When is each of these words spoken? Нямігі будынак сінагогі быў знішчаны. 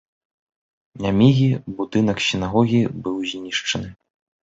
Нямігі 1.03 1.45
будынак 1.83 2.17
сінагогі 2.31 2.83
быў 3.01 3.25
знішчаны. 3.33 3.89